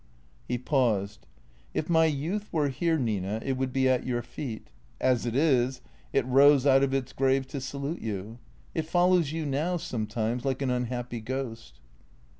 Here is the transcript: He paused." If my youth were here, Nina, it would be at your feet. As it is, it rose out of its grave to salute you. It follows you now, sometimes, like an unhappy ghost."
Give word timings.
He 0.47 0.57
paused." 0.57 1.27
If 1.75 1.87
my 1.87 2.05
youth 2.05 2.51
were 2.51 2.69
here, 2.69 2.97
Nina, 2.97 3.39
it 3.45 3.55
would 3.55 3.71
be 3.71 3.87
at 3.87 4.03
your 4.03 4.23
feet. 4.23 4.71
As 4.99 5.27
it 5.27 5.35
is, 5.35 5.79
it 6.11 6.25
rose 6.25 6.65
out 6.65 6.81
of 6.81 6.91
its 6.91 7.13
grave 7.13 7.45
to 7.49 7.61
salute 7.61 8.01
you. 8.01 8.39
It 8.73 8.87
follows 8.87 9.31
you 9.31 9.45
now, 9.45 9.77
sometimes, 9.77 10.43
like 10.43 10.63
an 10.63 10.71
unhappy 10.71 11.19
ghost." 11.21 11.81